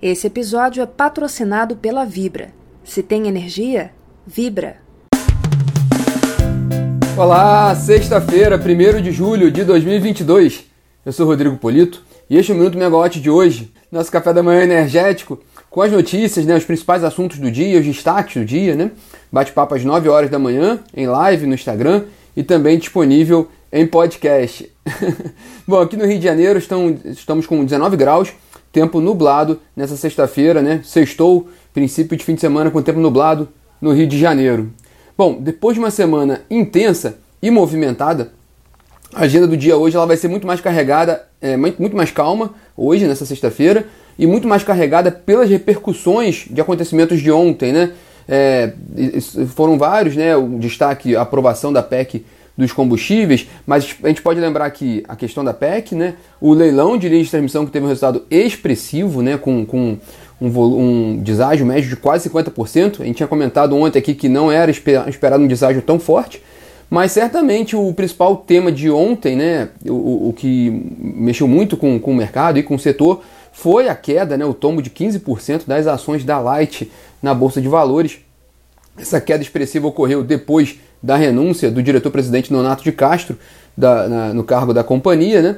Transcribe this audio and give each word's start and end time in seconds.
Esse 0.00 0.28
episódio 0.28 0.80
é 0.80 0.86
patrocinado 0.86 1.74
pela 1.74 2.04
Vibra. 2.04 2.50
Se 2.84 3.02
tem 3.02 3.26
energia, 3.26 3.90
vibra. 4.24 4.76
Olá, 7.16 7.74
sexta-feira, 7.74 8.56
1 8.56 9.02
de 9.02 9.10
julho 9.10 9.50
de 9.50 9.64
2022. 9.64 10.66
Eu 11.04 11.12
sou 11.12 11.26
Rodrigo 11.26 11.56
Polito 11.56 12.04
e 12.30 12.36
este 12.36 12.52
é 12.52 12.54
o 12.54 12.58
Minuto 12.58 12.78
Megawatt 12.78 13.20
de 13.20 13.28
hoje, 13.28 13.72
nosso 13.90 14.12
café 14.12 14.32
da 14.32 14.40
manhã 14.40 14.62
energético, 14.62 15.40
com 15.68 15.82
as 15.82 15.90
notícias, 15.90 16.46
né, 16.46 16.56
os 16.56 16.64
principais 16.64 17.02
assuntos 17.02 17.40
do 17.40 17.50
dia, 17.50 17.80
os 17.80 17.84
destaques 17.84 18.40
do 18.40 18.44
dia, 18.44 18.76
né? 18.76 18.92
Bate-papo 19.32 19.74
às 19.74 19.84
9 19.84 20.08
horas 20.08 20.30
da 20.30 20.38
manhã, 20.38 20.78
em 20.94 21.08
live 21.08 21.44
no 21.44 21.54
Instagram 21.54 22.04
e 22.38 22.44
também 22.44 22.78
disponível 22.78 23.48
em 23.72 23.84
podcast. 23.84 24.70
Bom, 25.66 25.80
aqui 25.80 25.96
no 25.96 26.06
Rio 26.06 26.20
de 26.20 26.24
Janeiro 26.24 26.56
estão, 26.56 26.96
estamos 27.04 27.48
com 27.48 27.64
19 27.64 27.96
graus, 27.96 28.32
tempo 28.70 29.00
nublado 29.00 29.60
nessa 29.74 29.96
sexta-feira, 29.96 30.62
né? 30.62 30.80
Sextou, 30.84 31.48
princípio 31.74 32.16
de 32.16 32.24
fim 32.24 32.36
de 32.36 32.40
semana 32.40 32.70
com 32.70 32.80
tempo 32.80 33.00
nublado 33.00 33.48
no 33.80 33.92
Rio 33.92 34.06
de 34.06 34.16
Janeiro. 34.16 34.70
Bom, 35.16 35.38
depois 35.40 35.74
de 35.74 35.80
uma 35.80 35.90
semana 35.90 36.42
intensa 36.48 37.18
e 37.42 37.50
movimentada, 37.50 38.30
a 39.12 39.22
agenda 39.22 39.48
do 39.48 39.56
dia 39.56 39.76
hoje 39.76 39.96
ela 39.96 40.06
vai 40.06 40.16
ser 40.16 40.28
muito 40.28 40.46
mais 40.46 40.60
carregada, 40.60 41.26
é, 41.40 41.56
muito 41.56 41.96
mais 41.96 42.12
calma 42.12 42.54
hoje, 42.76 43.04
nessa 43.08 43.26
sexta-feira, 43.26 43.84
e 44.16 44.28
muito 44.28 44.46
mais 44.46 44.62
carregada 44.62 45.10
pelas 45.10 45.50
repercussões 45.50 46.46
de 46.48 46.60
acontecimentos 46.60 47.20
de 47.20 47.32
ontem, 47.32 47.72
né? 47.72 47.94
É, 48.28 48.72
foram 49.54 49.78
vários, 49.78 50.14
né? 50.14 50.36
O 50.36 50.58
destaque, 50.58 51.16
a 51.16 51.22
aprovação 51.22 51.72
da 51.72 51.82
PEC 51.82 52.24
dos 52.56 52.72
combustíveis, 52.72 53.46
mas 53.64 53.96
a 54.02 54.08
gente 54.08 54.20
pode 54.20 54.40
lembrar 54.40 54.68
que 54.72 55.04
a 55.08 55.14
questão 55.14 55.44
da 55.44 55.54
PEC, 55.54 55.94
né? 55.94 56.14
O 56.40 56.52
leilão 56.52 56.98
de 56.98 57.08
linha 57.08 57.22
de 57.22 57.30
transmissão 57.30 57.64
que 57.64 57.70
teve 57.70 57.86
um 57.86 57.88
resultado 57.88 58.24
expressivo, 58.30 59.22
né? 59.22 59.38
Com, 59.38 59.64
com 59.64 59.96
um, 60.40 60.48
um 60.48 61.16
deságio 61.18 61.64
médio 61.64 61.88
de 61.88 61.96
quase 61.96 62.28
50%. 62.28 63.00
A 63.00 63.04
gente 63.04 63.16
tinha 63.16 63.28
comentado 63.28 63.76
ontem 63.76 63.98
aqui 63.98 64.14
que 64.14 64.28
não 64.28 64.50
era 64.50 64.70
esperado 64.70 65.42
um 65.42 65.46
deságio 65.46 65.82
tão 65.82 65.98
forte. 65.98 66.42
Mas 66.90 67.12
certamente 67.12 67.76
o 67.76 67.92
principal 67.92 68.36
tema 68.36 68.72
de 68.72 68.90
ontem, 68.90 69.36
né, 69.36 69.68
o, 69.86 70.30
o 70.30 70.32
que 70.32 70.70
mexeu 70.98 71.46
muito 71.46 71.76
com, 71.76 71.98
com 72.00 72.12
o 72.12 72.16
mercado 72.16 72.58
e 72.58 72.62
com 72.62 72.76
o 72.76 72.78
setor, 72.78 73.22
foi 73.60 73.88
a 73.88 73.94
queda, 73.96 74.36
né, 74.36 74.44
o 74.44 74.54
tombo 74.54 74.80
de 74.80 74.88
15% 74.88 75.66
das 75.66 75.88
ações 75.88 76.22
da 76.22 76.38
Light 76.38 76.88
na 77.20 77.34
Bolsa 77.34 77.60
de 77.60 77.66
Valores. 77.66 78.20
Essa 78.96 79.20
queda 79.20 79.42
expressiva 79.42 79.88
ocorreu 79.88 80.22
depois 80.22 80.78
da 81.02 81.16
renúncia 81.16 81.68
do 81.68 81.82
diretor-presidente 81.82 82.52
Nonato 82.52 82.84
de 82.84 82.92
Castro 82.92 83.36
da, 83.76 84.08
na, 84.08 84.32
no 84.32 84.44
cargo 84.44 84.72
da 84.72 84.84
companhia, 84.84 85.42
né? 85.42 85.56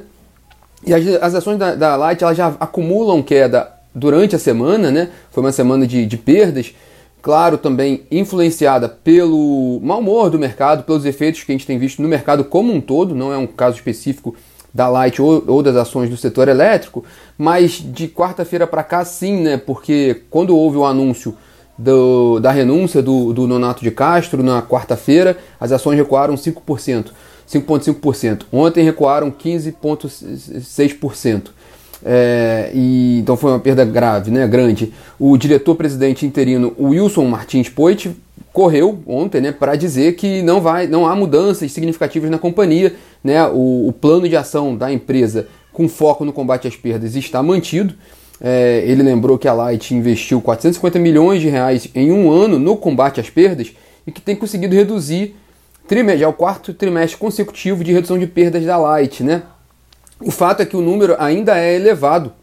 E 0.83 0.95
as, 0.95 1.05
as 1.21 1.35
ações 1.35 1.59
da, 1.59 1.75
da, 1.75 1.95
Light 1.95 2.23
elas 2.23 2.35
já 2.35 2.47
acumulam 2.59 3.21
queda 3.21 3.71
durante 3.93 4.35
a 4.35 4.39
semana, 4.39 4.89
né? 4.89 5.09
Foi 5.29 5.43
uma 5.43 5.51
semana 5.51 5.85
de, 5.85 6.03
de 6.07 6.17
perdas, 6.17 6.73
claro, 7.21 7.55
também 7.55 8.01
influenciada 8.09 8.89
pelo 8.89 9.79
mau 9.83 9.99
humor 9.99 10.31
do 10.31 10.39
mercado, 10.39 10.83
pelos 10.83 11.05
efeitos 11.05 11.43
que 11.43 11.51
a 11.51 11.53
gente 11.53 11.67
tem 11.67 11.77
visto 11.77 12.01
no 12.01 12.07
mercado 12.07 12.43
como 12.45 12.73
um 12.73 12.81
todo, 12.81 13.13
não 13.13 13.31
é 13.31 13.37
um 13.37 13.45
caso 13.45 13.75
específico 13.75 14.35
da 14.73 14.87
Light 14.87 15.21
ou, 15.21 15.43
ou 15.47 15.61
das 15.61 15.75
ações 15.75 16.09
do 16.09 16.15
setor 16.17 16.47
elétrico, 16.47 17.03
mas 17.37 17.73
de 17.73 18.07
quarta-feira 18.07 18.65
para 18.65 18.83
cá 18.83 19.03
sim, 19.03 19.41
né? 19.41 19.57
Porque 19.57 20.21
quando 20.29 20.55
houve 20.55 20.77
o 20.77 20.85
anúncio 20.85 21.35
do, 21.77 22.39
da 22.39 22.51
renúncia 22.51 23.01
do, 23.01 23.33
do 23.33 23.45
Nonato 23.47 23.83
de 23.83 23.91
Castro 23.91 24.41
na 24.43 24.61
quarta-feira, 24.61 25.37
as 25.59 25.71
ações 25.71 25.97
recuaram 25.97 26.35
5%, 26.35 27.07
5,5%. 27.49 28.43
Ontem 28.51 28.83
recuaram 28.83 29.31
15,6%. 29.31 31.49
É, 32.03 32.71
então 32.73 33.37
foi 33.37 33.51
uma 33.51 33.59
perda 33.59 33.85
grave, 33.85 34.31
né, 34.31 34.47
grande. 34.47 34.91
O 35.19 35.37
diretor-presidente 35.37 36.25
interino 36.25 36.73
Wilson 36.79 37.25
Martins 37.25 37.69
Poit 37.69 38.09
correu 38.53 39.01
ontem 39.05 39.41
né, 39.41 39.51
para 39.51 39.75
dizer 39.75 40.15
que 40.15 40.41
não, 40.41 40.59
vai, 40.59 40.87
não 40.87 41.07
há 41.07 41.15
mudanças 41.15 41.71
significativas 41.71 42.29
na 42.29 42.37
companhia. 42.37 42.95
Né, 43.23 43.45
o, 43.47 43.87
o 43.87 43.93
plano 43.93 44.27
de 44.27 44.35
ação 44.35 44.75
da 44.75 44.91
empresa 44.91 45.47
com 45.71 45.87
foco 45.87 46.25
no 46.25 46.33
combate 46.33 46.67
às 46.67 46.75
perdas 46.75 47.15
está 47.15 47.41
mantido. 47.41 47.93
É, 48.43 48.83
ele 48.85 49.03
lembrou 49.03 49.37
que 49.37 49.47
a 49.47 49.53
Light 49.53 49.93
investiu 49.93 50.41
450 50.41 50.97
milhões 50.97 51.41
de 51.41 51.47
reais 51.47 51.87
em 51.93 52.11
um 52.11 52.31
ano 52.31 52.57
no 52.57 52.75
combate 52.75 53.19
às 53.19 53.29
perdas 53.29 53.71
e 54.05 54.11
que 54.11 54.19
tem 54.19 54.35
conseguido 54.35 54.75
reduzir 54.75 55.35
trimestre, 55.87 56.21
já 56.21 56.25
é 56.25 56.29
o 56.29 56.33
quarto 56.33 56.73
trimestre 56.73 57.17
consecutivo 57.17 57.83
de 57.83 57.93
redução 57.93 58.17
de 58.17 58.25
perdas 58.25 58.65
da 58.65 58.77
Light. 58.77 59.23
Né? 59.23 59.43
O 60.19 60.31
fato 60.31 60.61
é 60.61 60.65
que 60.65 60.75
o 60.75 60.81
número 60.81 61.15
ainda 61.19 61.57
é 61.57 61.75
elevado. 61.75 62.33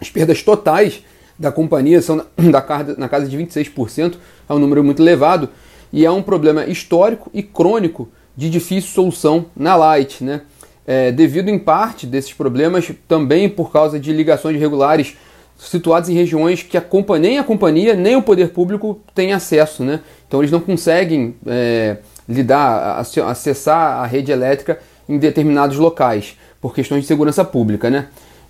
As 0.00 0.08
perdas 0.08 0.42
totais 0.42 1.02
da 1.38 1.52
companhia 1.52 2.02
são 2.02 2.16
na, 2.16 2.24
na 2.98 3.08
casa 3.08 3.28
de 3.28 3.38
26%, 3.38 4.14
é 4.48 4.52
um 4.52 4.58
número 4.58 4.82
muito 4.82 5.02
elevado 5.02 5.48
e 5.92 6.04
é 6.04 6.10
um 6.10 6.22
problema 6.22 6.66
histórico 6.66 7.30
e 7.32 7.42
crônico 7.42 8.08
de 8.36 8.50
difícil 8.50 8.90
solução 8.90 9.46
na 9.56 9.74
Light. 9.76 10.22
Né? 10.22 10.42
é, 10.88 11.12
devido 11.12 11.50
em 11.50 11.58
parte 11.58 12.06
desses 12.06 12.32
problemas 12.32 12.90
também 13.06 13.46
por 13.46 13.70
causa 13.70 14.00
de 14.00 14.10
ligações 14.10 14.56
irregulares 14.56 15.18
situadas 15.58 16.08
em 16.08 16.14
regiões 16.14 16.62
que 16.62 16.78
a 16.78 16.80
companhia, 16.80 17.28
nem 17.28 17.38
a 17.38 17.44
companhia 17.44 17.94
nem 17.94 18.16
o 18.16 18.22
poder 18.22 18.52
público 18.52 18.98
têm 19.14 19.34
acesso, 19.34 19.84
né? 19.84 20.00
Então 20.26 20.40
eles 20.40 20.50
não 20.50 20.60
conseguem 20.60 21.34
é, 21.46 21.98
lidar, 22.26 22.98
acessar 23.26 24.02
a 24.02 24.06
rede 24.06 24.32
elétrica 24.32 24.78
em 25.06 25.18
determinados 25.18 25.76
locais 25.76 26.38
por 26.58 26.74
questões 26.74 27.02
de 27.02 27.06
segurança 27.06 27.44
pública, 27.44 27.90
né? 27.90 28.06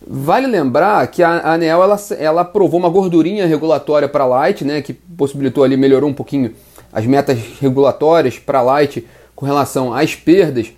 Vale 0.06 0.46
lembrar 0.46 1.06
que 1.08 1.22
a 1.22 1.52
ANEL 1.52 1.82
ela, 1.82 1.96
ela 2.18 2.40
aprovou 2.42 2.78
uma 2.78 2.88
gordurinha 2.88 3.46
regulatória 3.46 4.08
para 4.08 4.24
a 4.24 4.26
Light, 4.26 4.64
né, 4.64 4.80
que 4.80 4.92
possibilitou 4.92 5.64
ali 5.64 5.76
melhorou 5.76 6.08
um 6.08 6.14
pouquinho 6.14 6.54
as 6.92 7.04
metas 7.04 7.38
regulatórias 7.60 8.38
para 8.38 8.60
a 8.60 8.62
Light 8.62 9.06
com 9.34 9.44
relação 9.44 9.92
às 9.92 10.14
perdas 10.14 10.72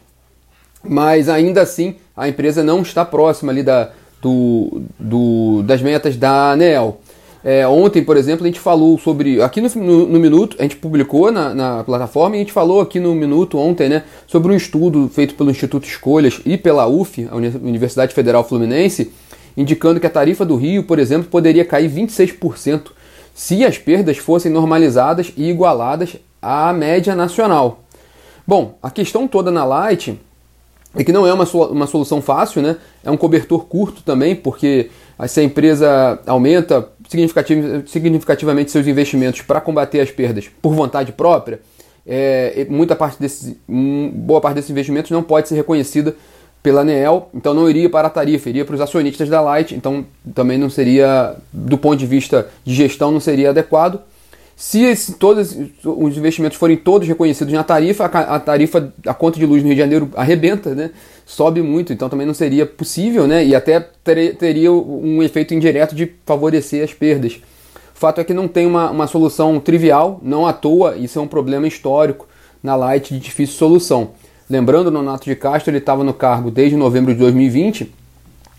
mas 0.82 1.28
ainda 1.28 1.62
assim 1.62 1.96
a 2.16 2.28
empresa 2.28 2.62
não 2.62 2.82
está 2.82 3.04
próxima 3.04 3.52
ali 3.52 3.62
da, 3.62 3.90
do, 4.20 4.82
do, 4.98 5.62
das 5.62 5.82
metas 5.82 6.16
da 6.16 6.52
ANEL. 6.52 7.00
É, 7.42 7.66
ontem, 7.66 8.04
por 8.04 8.16
exemplo, 8.16 8.44
a 8.44 8.46
gente 8.46 8.60
falou 8.60 8.98
sobre. 8.98 9.40
Aqui 9.40 9.60
no, 9.60 9.68
no, 9.76 10.06
no 10.06 10.20
Minuto, 10.20 10.56
a 10.58 10.62
gente 10.62 10.76
publicou 10.76 11.32
na, 11.32 11.54
na, 11.54 11.84
plataforma 11.84 12.36
e 12.36 12.38
a 12.38 12.42
gente 12.42 12.52
falou 12.52 12.80
aqui 12.80 13.00
no 13.00 13.14
Minuto 13.14 13.58
ontem, 13.58 13.88
né? 13.88 14.04
Sobre 14.26 14.52
um 14.52 14.56
estudo 14.56 15.08
feito 15.08 15.34
pelo 15.34 15.50
Instituto 15.50 15.86
Escolhas 15.86 16.40
e 16.44 16.58
pela 16.58 16.86
UF, 16.86 17.26
a 17.30 17.36
Universidade 17.36 18.14
Federal 18.14 18.44
Fluminense, 18.46 19.10
indicando 19.56 19.98
que 19.98 20.06
a 20.06 20.10
tarifa 20.10 20.44
do 20.44 20.56
Rio, 20.56 20.84
por 20.84 20.98
exemplo, 20.98 21.30
poderia 21.30 21.64
cair 21.64 21.90
26% 21.90 22.90
se 23.34 23.64
as 23.64 23.78
perdas 23.78 24.18
fossem 24.18 24.52
normalizadas 24.52 25.32
e 25.34 25.48
igualadas 25.48 26.16
à 26.42 26.72
média 26.74 27.14
nacional. 27.14 27.84
Bom, 28.46 28.76
a 28.82 28.90
questão 28.90 29.26
toda 29.26 29.50
na 29.50 29.64
Light 29.64 30.18
e 30.96 31.04
que 31.04 31.12
não 31.12 31.26
é 31.26 31.32
uma, 31.32 31.44
uma 31.44 31.86
solução 31.86 32.20
fácil, 32.20 32.60
né? 32.62 32.76
É 33.04 33.10
um 33.10 33.16
cobertor 33.16 33.64
curto 33.66 34.02
também, 34.02 34.34
porque 34.34 34.90
se 35.28 35.40
a 35.40 35.42
empresa 35.42 36.18
aumenta 36.26 36.88
significativ 37.10 37.88
significativamente 37.88 38.70
seus 38.70 38.86
investimentos 38.86 39.42
para 39.42 39.60
combater 39.60 40.00
as 40.00 40.10
perdas 40.12 40.48
por 40.62 40.72
vontade 40.74 41.10
própria, 41.10 41.60
é, 42.06 42.66
muita 42.70 42.94
parte 42.94 43.20
desses, 43.20 43.56
boa 43.68 44.40
parte 44.40 44.54
desses 44.54 44.70
investimentos 44.70 45.10
não 45.10 45.22
pode 45.22 45.48
ser 45.48 45.56
reconhecida 45.56 46.14
pela 46.62 46.82
ANEEL, 46.82 47.28
então 47.34 47.52
não 47.52 47.68
iria 47.68 47.88
para 47.90 48.06
a 48.06 48.10
tarifa, 48.10 48.48
iria 48.48 48.64
para 48.64 48.74
os 48.74 48.80
acionistas 48.80 49.28
da 49.28 49.40
Light, 49.40 49.74
então 49.74 50.04
também 50.34 50.56
não 50.56 50.70
seria, 50.70 51.34
do 51.52 51.76
ponto 51.76 51.96
de 51.96 52.06
vista 52.06 52.48
de 52.64 52.74
gestão, 52.74 53.10
não 53.10 53.20
seria 53.20 53.50
adequado. 53.50 54.00
Se 54.60 54.82
esse, 54.84 55.14
todos 55.14 55.56
os 55.82 56.18
investimentos 56.18 56.58
forem 56.58 56.76
todos 56.76 57.08
reconhecidos 57.08 57.50
na 57.54 57.64
tarifa, 57.64 58.04
a, 58.04 58.36
a, 58.36 58.38
tarifa, 58.38 58.92
a 59.06 59.14
conta 59.14 59.38
de 59.38 59.46
luz 59.46 59.62
no 59.62 59.68
Rio 59.68 59.74
de 59.74 59.80
Janeiro 59.80 60.10
arrebenta, 60.14 60.74
né? 60.74 60.90
sobe 61.24 61.62
muito, 61.62 61.94
então 61.94 62.10
também 62.10 62.26
não 62.26 62.34
seria 62.34 62.66
possível, 62.66 63.26
né? 63.26 63.42
e 63.42 63.54
até 63.54 63.80
ter, 63.80 64.36
teria 64.36 64.70
um 64.70 65.22
efeito 65.22 65.54
indireto 65.54 65.94
de 65.94 66.12
favorecer 66.26 66.84
as 66.84 66.92
perdas. 66.92 67.40
O 67.96 67.98
fato 67.98 68.20
é 68.20 68.24
que 68.24 68.34
não 68.34 68.46
tem 68.46 68.66
uma, 68.66 68.90
uma 68.90 69.06
solução 69.06 69.58
trivial, 69.58 70.20
não 70.22 70.46
à 70.46 70.52
toa, 70.52 70.94
isso 70.94 71.18
é 71.18 71.22
um 71.22 71.26
problema 71.26 71.66
histórico 71.66 72.28
na 72.62 72.76
Light 72.76 73.14
de 73.14 73.18
difícil 73.18 73.56
solução. 73.56 74.10
Lembrando, 74.48 74.88
o 74.88 74.90
Nonato 74.90 75.24
de 75.24 75.34
Castro 75.36 75.70
ele 75.70 75.78
estava 75.78 76.04
no 76.04 76.12
cargo 76.12 76.50
desde 76.50 76.76
novembro 76.76 77.14
de 77.14 77.18
2020, 77.18 77.90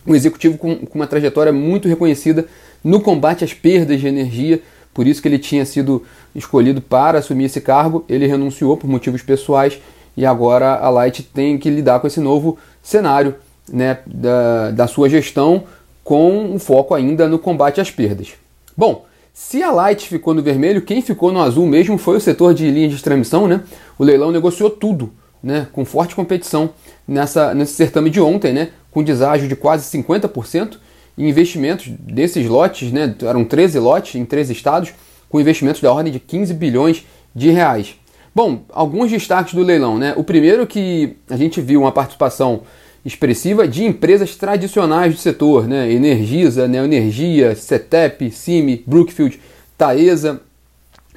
um 0.08 0.16
executivo 0.16 0.58
com, 0.58 0.78
com 0.78 0.98
uma 0.98 1.06
trajetória 1.06 1.54
muito 1.54 1.88
reconhecida 1.88 2.48
no 2.84 3.00
combate 3.00 3.44
às 3.44 3.54
perdas 3.54 4.00
de 4.00 4.08
energia, 4.08 4.64
por 4.94 5.08
isso 5.08 5.22
que 5.22 5.28
ele 5.28 5.40
tinha 5.40 5.66
sido 5.66 6.04
escolhido 6.36 6.82
para 6.82 7.20
assumir 7.20 7.46
esse 7.46 7.62
cargo, 7.62 8.04
ele 8.10 8.28
renunciou 8.28 8.76
por 8.78 8.90
motivos 8.90 9.22
pessoais 9.22 9.80
e 10.16 10.26
agora 10.26 10.76
a 10.76 10.90
Light 10.90 11.24
tem 11.24 11.58
que 11.58 11.70
lidar 11.70 12.00
com 12.00 12.08
esse 12.08 12.20
novo 12.20 12.58
cenário 12.84 13.36
né, 13.72 14.00
da, 14.06 14.72
da 14.72 14.88
sua 14.88 15.10
gestão 15.10 15.64
com 16.04 16.46
um 16.46 16.60
foco 16.60 16.94
ainda 16.94 17.28
no 17.28 17.40
combate 17.40 17.80
às 17.80 17.90
perdas. 17.90 18.34
Bom, 18.76 19.06
se 19.34 19.64
a 19.64 19.72
Light 19.72 20.08
ficou 20.08 20.34
no 20.34 20.42
vermelho, 20.42 20.82
quem 20.82 21.02
ficou 21.02 21.32
no 21.32 21.42
azul 21.42 21.66
mesmo 21.66 21.98
foi 21.98 22.18
o 22.18 22.22
setor 22.22 22.54
de 22.54 22.70
linha 22.70 22.90
de 22.90 23.02
transmissão, 23.02 23.48
né? 23.48 23.62
O 23.98 24.04
leilão 24.04 24.32
negociou 24.32 24.70
tudo, 24.70 25.12
né? 25.42 25.68
Com 25.72 25.86
forte 25.86 26.16
competição 26.16 26.72
nessa, 27.08 27.54
nesse 27.54 27.74
certame 27.74 28.10
de 28.10 28.20
ontem, 28.20 28.52
né? 28.52 28.70
Com 28.92 29.04
deságio 29.04 29.48
de 29.48 29.56
quase 29.56 29.86
50%. 29.98 30.78
Em 31.22 31.30
investimentos 31.30 31.88
desses 31.88 32.48
lotes, 32.48 32.92
né, 32.92 33.14
eram 33.22 33.46
13 33.46 33.78
lotes 33.78 34.16
em 34.16 34.26
13 34.26 34.54
estados, 34.54 34.92
com 35.30 35.40
investimentos 35.40 35.80
da 35.80 35.94
ordem 35.94 36.12
de 36.12 36.20
15 36.20 36.54
bilhões 36.56 37.06
de 37.34 37.52
reais. 37.52 37.96
Bom, 38.34 38.64
alguns 38.72 39.12
destaques 39.12 39.54
do 39.54 39.62
leilão, 39.62 39.98
né? 39.98 40.14
O 40.18 40.24
primeiro 40.24 40.66
que 40.66 41.18
a 41.30 41.38
gente 41.38 41.62
viu 41.62 41.82
uma 41.82 41.92
participação 41.92 42.62
expressiva 43.06 43.68
de 43.68 43.84
empresas 43.84 44.36
tradicionais 44.36 45.14
do 45.14 45.20
setor, 45.20 45.68
né? 45.68 45.92
Energisa, 45.92 46.68
Neoenergia, 46.68 47.56
CETEP, 47.56 48.32
CIMI, 48.32 48.84
Brookfield, 48.88 49.40
Taesa, 49.78 50.42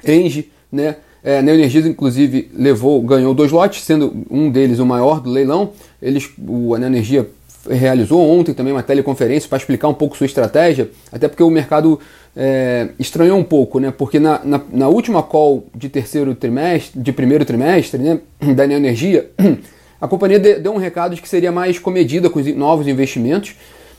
Engie, 0.05 0.51
né? 0.71 0.97
É, 1.23 1.41
Neoenergia, 1.41 1.81
inclusive, 1.81 2.51
levou, 2.53 3.01
ganhou 3.01 3.33
dois 3.33 3.51
lotes, 3.51 3.83
sendo 3.83 4.25
um 4.29 4.51
deles 4.51 4.77
o 4.77 4.85
maior 4.85 5.19
do 5.19 5.29
leilão. 5.29 5.71
Eles, 6.01 6.29
o, 6.37 6.75
a 6.75 6.77
Neoenergia 6.77 7.27
realizou 7.69 8.21
ontem 8.21 8.53
também 8.53 8.73
uma 8.73 8.83
teleconferência 8.83 9.49
para 9.49 9.57
explicar 9.57 9.87
um 9.87 9.93
pouco 9.93 10.17
sua 10.17 10.25
estratégia, 10.25 10.89
até 11.11 11.27
porque 11.27 11.43
o 11.43 11.49
mercado 11.49 11.99
é, 12.35 12.89
estranhou 12.99 13.37
um 13.37 13.43
pouco, 13.43 13.79
né? 13.79 13.93
Porque 13.95 14.19
na, 14.19 14.41
na, 14.43 14.61
na, 14.71 14.87
última 14.87 15.23
call 15.23 15.65
de 15.73 15.89
terceiro 15.89 16.35
trimestre, 16.35 16.99
de 17.01 17.11
primeiro 17.11 17.45
trimestre, 17.45 18.01
né, 18.01 18.19
da 18.53 18.67
Neoenergia, 18.67 19.29
a 19.99 20.07
companhia 20.07 20.39
deu 20.39 20.73
um 20.73 20.77
recado 20.77 21.15
de 21.15 21.21
que 21.21 21.29
seria 21.29 21.51
mais 21.51 21.79
comedida 21.79 22.29
com 22.29 22.39
os 22.39 22.55
novos 22.55 22.87
investimentos, 22.87 23.55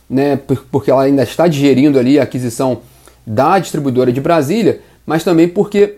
né? 0.08 0.38
Porque 0.70 0.90
ela 0.90 1.02
ainda 1.02 1.22
está 1.22 1.48
digerindo 1.48 1.98
ali 1.98 2.18
a 2.18 2.22
aquisição 2.22 2.80
da 3.26 3.58
distribuidora 3.58 4.12
de 4.12 4.20
Brasília, 4.20 4.80
mas 5.04 5.24
também 5.24 5.48
porque 5.48 5.96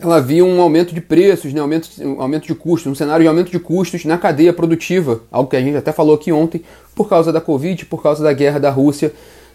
ela 0.00 0.20
via 0.20 0.44
um 0.44 0.60
aumento 0.60 0.92
de 0.92 1.00
preços, 1.00 1.52
né, 1.52 1.60
aumento, 1.60 1.88
um 2.00 2.20
aumento 2.20 2.46
de 2.46 2.54
custos, 2.54 2.90
um 2.90 2.94
cenário 2.94 3.22
de 3.22 3.28
aumento 3.28 3.50
de 3.50 3.60
custos 3.60 4.04
na 4.04 4.18
cadeia 4.18 4.52
produtiva, 4.52 5.22
algo 5.30 5.48
que 5.48 5.56
a 5.56 5.60
gente 5.60 5.76
até 5.76 5.92
falou 5.92 6.16
aqui 6.16 6.32
ontem, 6.32 6.62
por 6.94 7.08
causa 7.08 7.32
da 7.32 7.40
Covid, 7.40 7.86
por 7.86 8.02
causa 8.02 8.22
da 8.22 8.32
guerra 8.32 8.58
da 8.58 8.70
Rússia 8.70 9.12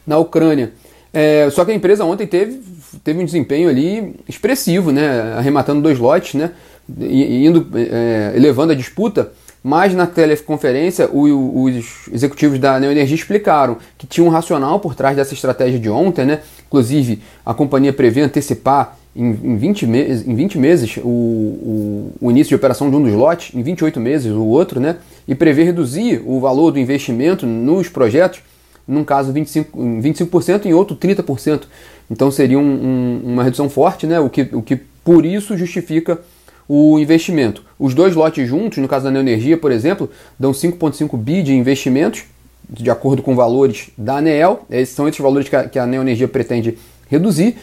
na 0.08 0.18
Ucrânia. 0.18 0.72
É, 1.12 1.50
só 1.50 1.66
que 1.66 1.72
a 1.72 1.76
empresa 1.76 2.06
ontem 2.06 2.26
teve, 2.26 2.62
teve 3.04 3.20
um 3.20 3.26
desempenho 3.26 3.68
ali 3.68 4.16
expressivo, 4.28 4.92
né, 4.92 5.34
arrematando 5.38 5.82
dois 5.82 6.00
lotes, 6.00 6.36
né, 6.36 6.52
indo, 6.88 7.68
é, 7.76 8.32
elevando 8.36 8.72
a 8.72 8.76
disputa, 8.76 9.32
mas 9.62 9.94
na 9.94 10.08
teleconferência 10.08 11.10
o, 11.12 11.64
os 11.64 12.08
executivos 12.14 12.60
da 12.60 12.80
Neoenergia 12.80 13.16
explicaram 13.16 13.78
que 13.98 14.08
tinha 14.08 14.26
um 14.26 14.30
racional 14.30 14.80
por 14.80 14.96
trás 14.96 15.18
dessa 15.18 15.34
estratégia 15.34 15.78
de 15.78 15.90
ontem, 15.90 16.26
né, 16.26 16.40
inclusive 16.66 17.22
a 17.46 17.54
companhia 17.54 17.92
prevê 17.92 18.22
antecipar 18.22 18.99
em, 19.16 19.30
em, 19.30 19.58
20, 19.58 19.88
meses, 19.88 20.28
em 20.28 20.36
20 20.36 20.58
meses 20.58 20.98
o, 20.98 21.08
o, 21.08 22.14
o, 22.22 22.32
início 22.32 22.50
de 22.50 22.56
operação 22.56 22.90
de 22.90 22.96
um 22.96 23.02
dos 23.02 23.14
lotes, 23.14 23.54
em 23.56 23.62
28 23.62 24.00
meses 24.00 24.32
o 24.32 24.46
outro, 24.46 24.80
né? 24.80 24.98
E 25.28 25.34
prever 25.34 25.66
reduzir 25.66 26.22
o 26.26 26.40
valor 26.40 26.72
do 26.72 26.80
investimento 26.80 27.46
nos 27.46 27.90
projetos, 27.90 28.42
num 28.88 29.04
caso 29.04 29.34
25%, 29.34 29.66
25% 29.74 30.66
em 30.66 30.74
outro 30.74 30.96
30%. 30.96 31.64
Então 32.10 32.32
seria 32.32 32.58
um, 32.58 32.62
um, 32.64 33.22
uma 33.34 33.44
redução 33.44 33.70
forte, 33.70 34.08
né? 34.08 34.20
O 34.20 34.30
que, 34.30 34.48
o 34.54 34.62
que 34.62 34.76
por 35.04 35.26
isso 35.26 35.58
justifica 35.58 36.20
o 36.68 37.00
investimento. 37.00 37.64
Os 37.80 37.96
dois 37.96 38.16
lotes 38.16 38.48
juntos, 38.48 38.78
no 38.78 38.88
caso 38.88 39.06
da 39.06 39.12
Neoenergia, 39.12 39.58
por 39.58 39.72
exemplo, 39.72 40.10
dão 40.38 40.52
5,5 40.52 41.18
bi 41.18 41.42
de 41.42 41.54
investimentos, 41.54 42.26
de 42.70 42.92
acordo 42.92 43.24
com 43.24 43.36
valores 43.36 43.90
da 43.98 44.18
ANEEL. 44.18 44.66
Esses 44.70 44.94
são 44.94 45.08
esses 45.08 45.20
valores 45.20 45.50
que 45.50 45.56
a, 45.56 45.68
que 45.68 45.80
a 45.80 45.88
Neoenergia 45.88 46.28
pretende 46.28 46.78
reduzir. 47.10 47.56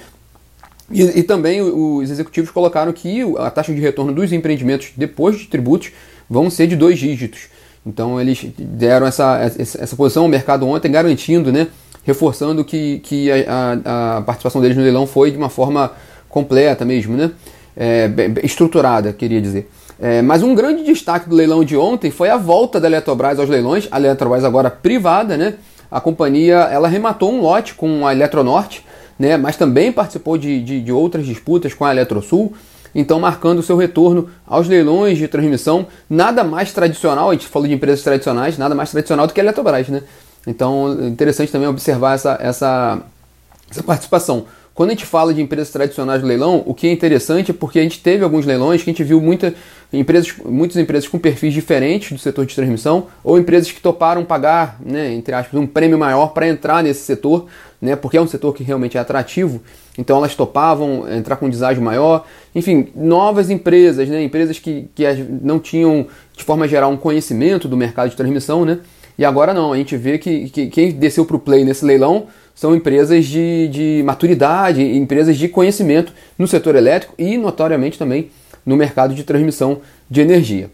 E, 0.90 1.02
e, 1.02 1.22
também 1.22 1.60
os 1.60 2.10
executivos 2.10 2.50
colocaram 2.50 2.92
que 2.92 3.20
a 3.38 3.50
taxa 3.50 3.74
de 3.74 3.80
retorno 3.80 4.12
dos 4.12 4.32
empreendimentos 4.32 4.92
depois 4.96 5.36
de 5.36 5.46
tributos 5.46 5.90
vão 6.30 6.48
ser 6.48 6.68
de 6.68 6.76
dois 6.76 6.98
dígitos. 6.98 7.48
Então 7.84 8.20
eles 8.20 8.44
deram 8.56 9.06
essa, 9.06 9.40
essa 9.58 9.96
posição 9.96 10.24
ao 10.24 10.28
mercado 10.28 10.66
ontem, 10.66 10.90
garantindo, 10.90 11.52
né, 11.52 11.68
reforçando 12.04 12.64
que, 12.64 13.00
que 13.00 13.30
a, 13.30 14.16
a, 14.18 14.22
participação 14.22 14.60
deles 14.60 14.76
no 14.76 14.82
leilão 14.82 15.06
foi 15.06 15.30
de 15.30 15.36
uma 15.36 15.48
forma 15.48 15.92
completa 16.28 16.84
mesmo, 16.84 17.16
né, 17.16 17.30
é, 17.76 18.08
estruturada, 18.42 19.12
queria 19.12 19.40
dizer. 19.40 19.70
É, 20.00 20.20
mas 20.20 20.42
um 20.42 20.54
grande 20.54 20.84
destaque 20.84 21.28
do 21.28 21.34
leilão 21.34 21.64
de 21.64 21.76
ontem 21.76 22.10
foi 22.10 22.28
a 22.28 22.36
volta 22.36 22.78
da 22.78 22.86
Eletrobras 22.86 23.38
aos 23.38 23.48
leilões, 23.48 23.88
a 23.90 23.98
Eletrobras 23.98 24.44
agora 24.44 24.70
privada, 24.70 25.36
né, 25.36 25.54
a 25.90 26.00
companhia 26.00 26.56
ela 26.70 26.88
rematou 26.88 27.32
um 27.32 27.40
lote 27.40 27.74
com 27.74 28.06
a 28.06 28.12
Eletronorte, 28.12 28.84
né, 29.18 29.36
mas 29.36 29.56
também 29.56 29.92
participou 29.92 30.36
de, 30.36 30.62
de, 30.62 30.80
de 30.80 30.92
outras 30.92 31.26
disputas 31.26 31.74
com 31.74 31.84
a 31.84 31.92
Eletrosul, 31.92 32.54
então 32.94 33.20
marcando 33.20 33.62
seu 33.62 33.76
retorno 33.76 34.28
aos 34.46 34.68
leilões 34.68 35.18
de 35.18 35.28
transmissão, 35.28 35.86
nada 36.08 36.42
mais 36.42 36.72
tradicional, 36.72 37.30
a 37.30 37.32
gente 37.32 37.46
falou 37.46 37.68
de 37.68 37.74
empresas 37.74 38.02
tradicionais, 38.02 38.56
nada 38.56 38.74
mais 38.74 38.90
tradicional 38.90 39.26
do 39.26 39.32
que 39.32 39.40
a 39.40 39.44
Eletrobras, 39.44 39.88
né? 39.88 40.02
Então, 40.46 41.06
interessante 41.06 41.50
também 41.50 41.68
observar 41.68 42.14
essa, 42.14 42.38
essa, 42.40 43.02
essa 43.68 43.82
participação. 43.82 44.46
Quando 44.76 44.90
a 44.90 44.92
gente 44.92 45.06
fala 45.06 45.32
de 45.32 45.40
empresas 45.40 45.70
tradicionais 45.70 46.20
do 46.20 46.28
leilão, 46.28 46.62
o 46.66 46.74
que 46.74 46.86
é 46.86 46.92
interessante 46.92 47.50
é 47.50 47.54
porque 47.54 47.78
a 47.78 47.82
gente 47.82 47.98
teve 47.98 48.22
alguns 48.22 48.44
leilões 48.44 48.82
que 48.82 48.90
a 48.90 48.92
gente 48.92 49.02
viu 49.02 49.22
muita, 49.22 49.54
empresas, 49.90 50.34
muitas 50.44 50.76
empresas 50.76 51.08
com 51.08 51.18
perfis 51.18 51.54
diferentes 51.54 52.12
do 52.12 52.18
setor 52.18 52.44
de 52.44 52.54
transmissão, 52.54 53.06
ou 53.24 53.38
empresas 53.38 53.72
que 53.72 53.80
toparam 53.80 54.22
pagar, 54.22 54.78
né, 54.84 55.14
entre 55.14 55.34
aspas, 55.34 55.58
um 55.58 55.66
prêmio 55.66 55.98
maior 55.98 56.34
para 56.34 56.46
entrar 56.46 56.82
nesse 56.82 57.00
setor, 57.00 57.46
né, 57.80 57.96
porque 57.96 58.16
é 58.16 58.20
um 58.20 58.26
setor 58.26 58.54
que 58.54 58.62
realmente 58.62 58.96
é 58.96 59.00
atrativo, 59.00 59.60
então 59.98 60.16
elas 60.18 60.34
topavam 60.34 61.06
entrar 61.10 61.36
com 61.36 61.46
um 61.46 61.50
deságio 61.50 61.82
maior. 61.82 62.26
Enfim, 62.54 62.88
novas 62.94 63.50
empresas, 63.50 64.08
né, 64.08 64.22
empresas 64.22 64.58
que, 64.58 64.88
que 64.94 65.04
não 65.42 65.58
tinham, 65.58 66.06
de 66.36 66.44
forma 66.44 66.66
geral, 66.66 66.90
um 66.90 66.96
conhecimento 66.96 67.68
do 67.68 67.76
mercado 67.76 68.10
de 68.10 68.16
transmissão, 68.16 68.64
né, 68.64 68.78
e 69.18 69.24
agora 69.24 69.54
não, 69.54 69.72
a 69.72 69.76
gente 69.76 69.96
vê 69.96 70.18
que, 70.18 70.50
que 70.50 70.66
quem 70.66 70.92
desceu 70.92 71.24
para 71.24 71.36
o 71.36 71.40
play 71.40 71.64
nesse 71.64 71.84
leilão 71.84 72.26
são 72.54 72.74
empresas 72.74 73.24
de, 73.24 73.68
de 73.68 74.02
maturidade, 74.04 74.82
empresas 74.82 75.36
de 75.36 75.48
conhecimento 75.48 76.12
no 76.38 76.46
setor 76.46 76.74
elétrico 76.74 77.14
e, 77.18 77.36
notoriamente, 77.36 77.98
também 77.98 78.30
no 78.64 78.76
mercado 78.76 79.14
de 79.14 79.24
transmissão 79.24 79.80
de 80.10 80.20
energia. 80.20 80.70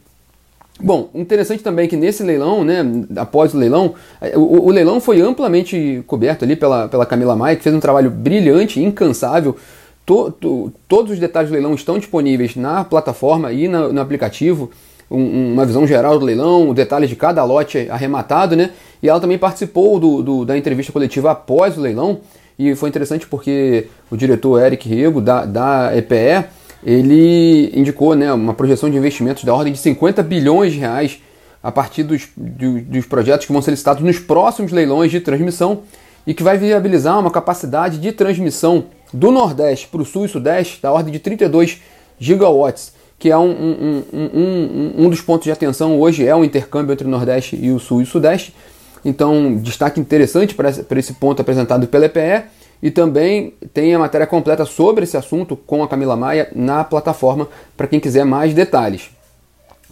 Bom, 0.82 1.11
interessante 1.14 1.62
também 1.62 1.88
que 1.88 1.96
nesse 1.96 2.23
leilão, 2.23 2.64
né, 2.64 2.84
após 3.17 3.55
o 3.55 3.58
leilão, 3.58 3.94
é, 4.20 4.37
o, 4.37 4.67
o, 4.67 4.70
leilão 4.70 5.00
foi 5.00 5.20
amplamente 5.20 6.02
coberto 6.06 6.44
ali 6.44 6.56
pela, 6.56 6.88
pela 6.88 7.06
Camila 7.06 7.37
Maia, 7.37 7.55
que 7.55 7.62
fez 7.62 7.75
um 7.75 7.81
trabalho 7.81 8.11
brilhante, 8.11 8.82
incansável. 8.82 9.56
To, 10.05 10.32
to, 10.32 10.73
todos 10.88 11.12
os 11.12 11.19
detalhes 11.20 11.50
do 11.50 11.52
leilão 11.52 11.75
estão 11.75 11.99
disponíveis 11.99 12.56
na 12.56 12.82
plataforma 12.82 13.52
e 13.52 13.69
na, 13.69 13.88
no 13.88 14.00
aplicativo 14.00 14.70
um, 15.08 15.52
uma 15.52 15.64
visão 15.64 15.87
geral 15.87 16.19
do 16.19 16.25
leilão, 16.25 16.75
detalhes 16.75 17.08
de 17.08 17.14
cada 17.14 17.44
lote 17.44 17.87
arrematado, 17.88 18.56
né? 18.56 18.70
E 19.00 19.08
ela 19.08 19.20
também 19.20 19.38
participou 19.38 20.00
do, 20.00 20.23
do, 20.23 20.44
da 20.44 20.58
entrevista 20.58 20.93
coletiva 20.93 21.31
após 21.31 21.76
o 21.76 21.81
leilão, 21.81 22.20
e 22.58 22.75
foi 22.75 22.88
interessante 22.88 23.26
porque 23.26 23.87
o 24.11 24.17
diretor 24.17 24.61
Eric 24.61 24.88
Rego, 24.88 25.20
da, 25.20 25.44
da 25.44 25.96
EPE, 25.96 26.46
ele 26.84 27.70
indicou 27.74 28.15
né, 28.15 28.32
uma 28.32 28.55
projeção 28.55 28.91
de 28.91 28.96
investimentos 28.96 29.44
da 29.44 29.55
ordem 29.55 29.72
de 29.72 29.79
50 29.79 30.22
bilhões 30.22 30.72
de 30.72 30.79
reais 30.79 31.20
a 31.62 31.70
partir 31.70 32.03
dos, 32.03 32.29
dos 32.36 33.06
projetos 33.06 33.46
que 33.46 33.53
vão 33.53 33.62
ser 33.62 33.70
licitados 33.70 34.03
nos 34.03 34.19
próximos 34.19 34.72
leilões 34.72 35.10
de 35.10 35.20
transmissão 35.20 35.82
e 36.27 36.34
que 36.34 36.43
vai 36.43 36.58
viabilizar 36.58 37.19
uma 37.19 37.31
capacidade 37.31 37.98
de 37.98 38.10
transmissão 38.12 38.86
do 39.12 39.31
Nordeste 39.31 39.89
para 39.89 40.03
o 40.03 40.05
Sul 40.05 40.24
e 40.24 40.29
Sudeste 40.29 40.82
da 40.82 40.91
ordem 40.91 41.12
de 41.12 41.19
32 41.19 41.81
gigawatts 42.19 42.93
que 43.22 43.31
é 43.31 43.39
um, 43.39 43.53
um, 43.53 44.05
um, 44.12 45.05
um, 45.05 45.08
dos 45.08 45.20
pontos 45.20 45.44
de 45.44 45.53
atenção 45.53 45.96
hoje 46.01 46.27
é 46.27 46.34
o 46.34 46.44
intercâmbio 46.44 46.93
entre 46.93 47.06
o 47.06 47.08
Nordeste 47.08 47.55
e 47.55 47.70
o 47.70 47.79
Sul 47.79 48.01
e 48.01 48.03
o 48.03 48.06
Sudeste. 48.06 48.53
Então, 49.05 49.55
destaque 49.58 50.01
interessante 50.01 50.56
para 50.56 50.98
esse 50.98 51.12
ponto 51.12 51.41
apresentado 51.41 51.86
pela 51.86 52.06
EPE. 52.06 52.43
E 52.82 52.91
também 52.91 53.55
tem 53.72 53.94
a 53.94 53.98
matéria 53.98 54.27
completa 54.27 54.65
sobre 54.65 55.05
esse 55.05 55.17
assunto 55.17 55.56
com 55.56 55.82
a 55.82 55.89
Camila 55.89 56.17
Maia 56.17 56.48
na 56.55 56.82
plataforma 56.82 57.48
para 57.77 57.86
quem 57.86 58.01
quiser 58.01 58.24
mais 58.24 58.53
detalhes. 58.53 59.10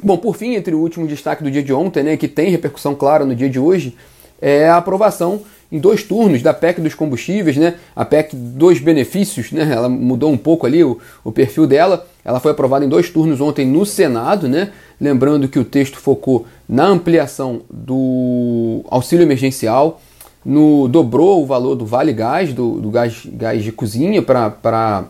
Bom, 0.02 0.16
por 0.16 0.34
fim, 0.34 0.54
entre 0.54 0.74
o 0.74 0.80
último 0.80 1.06
destaque 1.06 1.44
do 1.44 1.50
dia 1.50 1.62
de 1.62 1.72
ontem, 1.72 2.02
né, 2.02 2.16
que 2.16 2.26
tem 2.26 2.50
repercussão 2.50 2.94
clara 2.94 3.24
no 3.24 3.34
dia 3.34 3.48
de 3.48 3.60
hoje, 3.60 3.96
é 4.40 4.68
a 4.68 4.76
aprovação 4.76 5.42
em 5.70 5.78
dois 5.78 6.02
turnos 6.02 6.42
da 6.42 6.52
PEC 6.52 6.80
dos 6.80 6.94
combustíveis, 6.94 7.56
né? 7.56 7.74
A 7.94 8.04
PEC 8.04 8.34
dos 8.34 8.80
benefícios, 8.80 9.52
né? 9.52 9.70
Ela 9.70 9.88
mudou 9.88 10.32
um 10.32 10.36
pouco 10.36 10.66
ali 10.66 10.82
o, 10.82 10.98
o 11.22 11.30
perfil 11.30 11.66
dela. 11.66 12.06
Ela 12.24 12.40
foi 12.40 12.50
aprovada 12.50 12.84
em 12.84 12.88
dois 12.88 13.08
turnos 13.08 13.40
ontem 13.40 13.64
no 13.64 13.86
Senado, 13.86 14.48
né? 14.48 14.72
Lembrando 15.00 15.48
que 15.48 15.58
o 15.58 15.64
texto 15.64 15.98
focou 15.98 16.46
na 16.68 16.86
ampliação 16.86 17.62
do 17.70 18.82
auxílio 18.90 19.22
emergencial, 19.22 20.00
no 20.44 20.88
dobrou 20.88 21.42
o 21.42 21.46
valor 21.46 21.74
do 21.74 21.84
vale 21.84 22.12
gás, 22.12 22.52
do, 22.52 22.80
do 22.80 22.90
gás, 22.90 23.22
gás 23.26 23.62
de 23.62 23.72
cozinha 23.72 24.22
para 24.22 25.04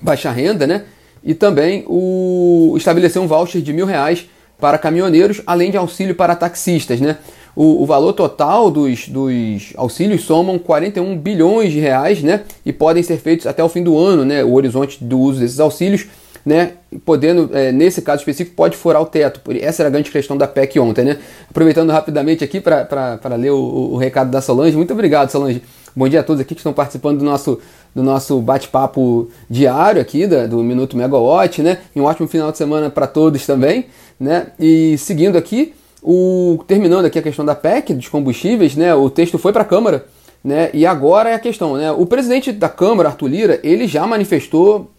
baixa 0.00 0.30
renda, 0.30 0.66
né? 0.66 0.84
E 1.24 1.34
também 1.34 1.84
o 1.86 2.74
estabeleceu 2.76 3.22
um 3.22 3.26
voucher 3.26 3.62
de 3.62 3.72
mil 3.72 3.86
reais 3.86 4.26
para 4.58 4.78
caminhoneiros, 4.78 5.40
além 5.46 5.70
de 5.70 5.76
auxílio 5.76 6.14
para 6.14 6.34
taxistas, 6.34 7.00
né? 7.00 7.16
O, 7.54 7.82
o, 7.82 7.86
valor 7.86 8.14
total 8.14 8.70
dos, 8.70 9.08
dos 9.08 9.72
auxílios 9.76 10.22
somam 10.22 10.58
41 10.58 11.18
bilhões 11.18 11.70
de 11.70 11.80
reais, 11.80 12.22
né? 12.22 12.42
E 12.64 12.72
podem 12.72 13.02
ser 13.02 13.18
feitos 13.18 13.46
até 13.46 13.62
o 13.62 13.68
fim 13.68 13.82
do 13.82 13.98
ano, 13.98 14.24
né? 14.24 14.42
O 14.42 14.54
horizonte 14.54 15.02
do 15.02 15.18
uso 15.18 15.40
desses 15.40 15.60
auxílios 15.60 16.06
né? 16.44 16.72
Podendo, 17.04 17.50
é, 17.56 17.72
nesse 17.72 18.02
caso 18.02 18.20
específico, 18.20 18.56
pode 18.56 18.76
furar 18.76 19.00
o 19.00 19.06
teto. 19.06 19.40
Essa 19.60 19.82
era 19.82 19.88
a 19.88 19.92
grande 19.92 20.10
questão 20.10 20.36
da 20.36 20.46
PEC 20.46 20.78
ontem, 20.78 21.04
né? 21.04 21.18
Aproveitando 21.48 21.90
rapidamente 21.90 22.42
aqui 22.42 22.60
para 22.60 23.36
ler 23.38 23.50
o, 23.50 23.92
o, 23.92 23.96
recado 23.96 24.30
da 24.30 24.40
Solange. 24.40 24.76
Muito 24.76 24.92
obrigado, 24.92 25.30
Solange. 25.30 25.62
Bom 25.94 26.08
dia 26.08 26.20
a 26.20 26.22
todos 26.22 26.40
aqui 26.40 26.54
que 26.54 26.60
estão 26.60 26.72
participando 26.72 27.18
do 27.18 27.24
nosso, 27.24 27.60
do 27.94 28.02
nosso 28.02 28.40
bate-papo 28.40 29.30
diário 29.48 30.00
aqui, 30.00 30.26
da, 30.26 30.46
do 30.46 30.62
Minuto 30.62 30.96
Megawatt, 30.96 31.62
né? 31.62 31.78
E 31.94 32.00
um 32.00 32.04
ótimo 32.04 32.26
final 32.26 32.50
de 32.50 32.58
semana 32.58 32.90
para 32.90 33.06
todos 33.06 33.46
também, 33.46 33.86
né? 34.18 34.48
E 34.58 34.96
seguindo 34.98 35.36
aqui, 35.36 35.74
o, 36.02 36.64
terminando 36.66 37.04
aqui 37.04 37.18
a 37.18 37.22
questão 37.22 37.44
da 37.44 37.54
PEC, 37.54 37.94
dos 37.94 38.08
combustíveis, 38.08 38.74
né? 38.74 38.94
O 38.94 39.08
texto 39.08 39.38
foi 39.38 39.52
para 39.52 39.62
a 39.62 39.66
Câmara, 39.66 40.06
né? 40.42 40.70
E 40.74 40.84
agora 40.84 41.30
é 41.30 41.34
a 41.34 41.38
questão, 41.38 41.76
né? 41.76 41.92
O 41.92 42.06
presidente 42.06 42.50
da 42.50 42.68
Câmara, 42.68 43.10
Arthur 43.10 43.28
Lira, 43.28 43.60
ele 43.62 43.86
já 43.86 44.06
manifestou 44.06 44.90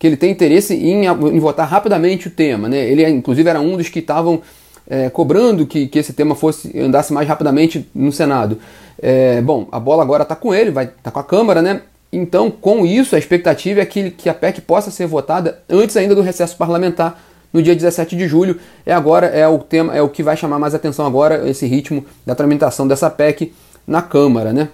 que 0.00 0.06
ele 0.06 0.16
tem 0.16 0.30
interesse 0.30 0.74
em, 0.74 1.04
em 1.04 1.38
votar 1.38 1.68
rapidamente 1.68 2.26
o 2.26 2.30
tema. 2.30 2.70
Né? 2.70 2.88
Ele, 2.88 3.06
inclusive, 3.06 3.48
era 3.48 3.60
um 3.60 3.76
dos 3.76 3.90
que 3.90 3.98
estavam 3.98 4.40
é, 4.88 5.10
cobrando 5.10 5.66
que, 5.66 5.86
que 5.86 5.98
esse 5.98 6.14
tema 6.14 6.34
fosse 6.34 6.76
andasse 6.80 7.12
mais 7.12 7.28
rapidamente 7.28 7.86
no 7.94 8.10
Senado. 8.10 8.58
É, 9.00 9.42
bom, 9.42 9.68
a 9.70 9.78
bola 9.78 10.02
agora 10.02 10.22
está 10.22 10.34
com 10.34 10.54
ele, 10.54 10.70
vai 10.70 10.86
tá 10.86 11.10
com 11.10 11.20
a 11.20 11.22
Câmara, 11.22 11.60
né? 11.60 11.82
Então, 12.10 12.50
com 12.50 12.84
isso, 12.84 13.14
a 13.14 13.18
expectativa 13.18 13.82
é 13.82 13.86
que, 13.86 14.10
que 14.10 14.28
a 14.30 14.34
PEC 14.34 14.62
possa 14.62 14.90
ser 14.90 15.06
votada 15.06 15.60
antes 15.68 15.94
ainda 15.98 16.14
do 16.14 16.22
recesso 16.22 16.56
parlamentar, 16.56 17.22
no 17.52 17.62
dia 17.62 17.76
17 17.76 18.16
de 18.16 18.26
julho. 18.26 18.58
É 18.86 18.94
agora 18.94 19.26
é 19.26 19.46
o 19.46 19.58
tema, 19.58 19.94
é 19.94 20.00
o 20.00 20.08
que 20.08 20.22
vai 20.22 20.36
chamar 20.36 20.58
mais 20.58 20.74
atenção 20.74 21.06
agora, 21.06 21.46
esse 21.46 21.66
ritmo 21.66 22.06
da 22.24 22.34
tramitação 22.34 22.88
dessa 22.88 23.10
PEC 23.10 23.52
na 23.86 24.00
Câmara, 24.00 24.50
né? 24.50 24.70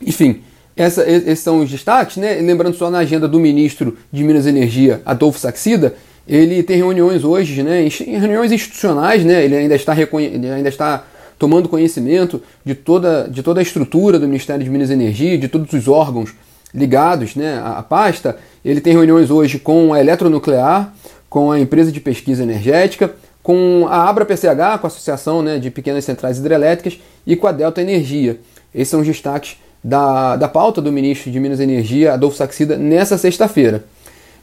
Enfim, 0.00 0.40
essa, 0.76 1.08
esses 1.08 1.40
são 1.40 1.60
os 1.60 1.70
destaques, 1.70 2.18
né? 2.18 2.34
Lembrando 2.34 2.76
só 2.76 2.90
na 2.90 2.98
agenda 2.98 3.26
do 3.26 3.40
ministro 3.40 3.96
de 4.12 4.22
Minas 4.22 4.44
e 4.44 4.50
Energia, 4.50 5.00
Adolfo 5.06 5.38
Saxida, 5.38 5.94
ele 6.28 6.62
tem 6.62 6.76
reuniões 6.76 7.24
hoje, 7.24 7.62
né? 7.62 7.88
Reuniões 7.88 8.52
institucionais, 8.52 9.24
né? 9.24 9.44
Ele 9.44 9.56
ainda 9.56 9.74
está, 9.74 9.96
ele 9.98 10.50
ainda 10.50 10.68
está 10.68 11.04
tomando 11.38 11.68
conhecimento 11.68 12.42
de 12.64 12.74
toda, 12.74 13.28
de 13.28 13.42
toda 13.42 13.60
a 13.60 13.62
estrutura 13.62 14.18
do 14.18 14.26
Ministério 14.26 14.62
de 14.62 14.70
Minas 14.70 14.90
e 14.90 14.94
Energia, 14.94 15.38
de 15.38 15.48
todos 15.48 15.72
os 15.72 15.88
órgãos 15.88 16.34
ligados 16.74 17.34
né, 17.34 17.60
à 17.64 17.82
pasta. 17.82 18.36
Ele 18.64 18.80
tem 18.80 18.92
reuniões 18.92 19.30
hoje 19.30 19.58
com 19.58 19.94
a 19.94 20.00
Eletronuclear, 20.00 20.92
com 21.28 21.50
a 21.50 21.58
empresa 21.58 21.90
de 21.90 22.00
pesquisa 22.00 22.42
energética, 22.42 23.14
com 23.42 23.86
a 23.88 24.08
Abra 24.08 24.24
PCH, 24.24 24.78
com 24.80 24.86
a 24.86 24.88
Associação 24.88 25.42
né, 25.42 25.58
de 25.58 25.70
Pequenas 25.70 26.04
Centrais 26.04 26.38
Hidrelétricas, 26.38 26.98
e 27.26 27.36
com 27.36 27.46
a 27.46 27.52
Delta 27.52 27.80
Energia. 27.80 28.40
Esses 28.74 28.88
são 28.88 29.00
os 29.00 29.06
destaques 29.06 29.56
da, 29.82 30.36
da 30.36 30.48
pauta 30.48 30.80
do 30.80 30.92
ministro 30.92 31.30
de 31.30 31.38
Minas 31.38 31.60
e 31.60 31.62
Energia, 31.62 32.14
Adolfo 32.14 32.36
Saxida, 32.36 32.76
nessa 32.76 33.16
sexta-feira. 33.16 33.84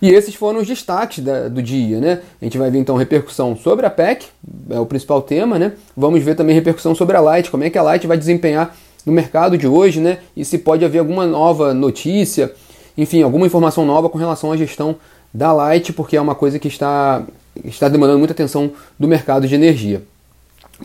E 0.01 0.09
esses 0.09 0.35
foram 0.35 0.59
os 0.59 0.67
destaques 0.67 1.23
da, 1.23 1.47
do 1.47 1.61
dia, 1.61 1.99
né? 2.01 2.19
A 2.41 2.43
gente 2.43 2.57
vai 2.57 2.69
ver 2.69 2.79
então 2.79 2.97
repercussão 2.97 3.55
sobre 3.55 3.85
a 3.85 3.89
PEC, 3.89 4.25
é 4.69 4.77
o 4.77 4.85
principal 4.85 5.21
tema, 5.21 5.57
né? 5.57 5.73
Vamos 5.95 6.21
ver 6.21 6.35
também 6.35 6.53
repercussão 6.53 6.93
sobre 6.93 7.15
a 7.15 7.21
Light, 7.21 7.49
como 7.49 7.63
é 7.63 7.69
que 7.69 7.77
a 7.77 7.81
Light 7.81 8.05
vai 8.05 8.17
desempenhar 8.17 8.75
no 9.05 9.13
mercado 9.13 9.57
de 9.57 9.65
hoje, 9.65 10.01
né? 10.01 10.17
E 10.35 10.43
se 10.43 10.57
pode 10.57 10.83
haver 10.83 10.99
alguma 10.99 11.25
nova 11.25 11.73
notícia, 11.73 12.53
enfim, 12.97 13.21
alguma 13.21 13.45
informação 13.45 13.85
nova 13.85 14.09
com 14.09 14.17
relação 14.17 14.51
à 14.51 14.57
gestão 14.57 14.97
da 15.33 15.53
Light, 15.53 15.93
porque 15.93 16.17
é 16.17 16.21
uma 16.21 16.35
coisa 16.35 16.59
que 16.59 16.67
está, 16.67 17.23
está 17.63 17.87
demandando 17.87 18.19
muita 18.19 18.33
atenção 18.33 18.71
do 18.99 19.07
mercado 19.07 19.47
de 19.47 19.55
energia. 19.55 20.03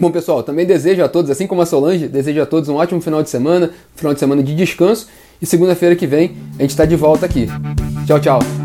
Bom, 0.00 0.11
pessoal, 0.11 0.43
também 0.43 0.64
desejo 0.64 1.02
a 1.02 1.09
todos, 1.09 1.31
assim 1.31 1.47
como 1.47 1.61
a 1.61 1.67
Solange, 1.67 2.07
desejo 2.07 2.40
a 2.40 2.47
todos 2.47 2.69
um 2.69 2.76
ótimo 2.76 3.00
final 3.00 3.23
de 3.23 3.31
semana, 3.31 3.71
final 3.97 4.14
de 4.14 4.21
semana 4.21 4.43
de 4.43 4.55
descanso. 4.55 5.09
E 5.40 5.47
segunda-feira 5.47 5.95
que 5.97 6.07
vem 6.07 6.37
a 6.59 6.62
gente 6.62 6.71
está 6.71 6.85
de 6.85 6.97
volta 6.97 7.26
aqui. 7.26 7.49
Tchau, 8.07 8.21
tchau. 8.21 8.58